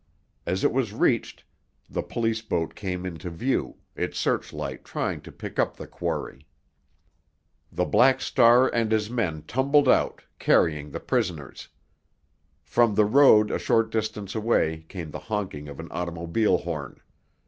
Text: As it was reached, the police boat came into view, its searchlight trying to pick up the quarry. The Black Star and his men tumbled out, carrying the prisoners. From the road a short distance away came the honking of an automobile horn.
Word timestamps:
As 0.47 0.63
it 0.63 0.71
was 0.73 0.93
reached, 0.93 1.43
the 1.87 2.01
police 2.01 2.41
boat 2.41 2.73
came 2.73 3.05
into 3.05 3.29
view, 3.29 3.75
its 3.95 4.17
searchlight 4.17 4.83
trying 4.83 5.21
to 5.21 5.31
pick 5.31 5.59
up 5.59 5.77
the 5.77 5.85
quarry. 5.85 6.47
The 7.71 7.85
Black 7.85 8.19
Star 8.19 8.67
and 8.67 8.91
his 8.91 9.11
men 9.11 9.43
tumbled 9.43 9.87
out, 9.87 10.23
carrying 10.39 10.89
the 10.89 10.99
prisoners. 10.99 11.67
From 12.63 12.95
the 12.95 13.05
road 13.05 13.51
a 13.51 13.59
short 13.59 13.91
distance 13.91 14.33
away 14.33 14.87
came 14.89 15.11
the 15.11 15.19
honking 15.29 15.67
of 15.69 15.79
an 15.79 15.91
automobile 15.91 16.57
horn. 16.57 16.99